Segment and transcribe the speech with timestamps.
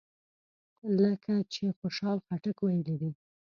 [1.01, 3.11] لکه چې خوشحال خټک ویلي دي.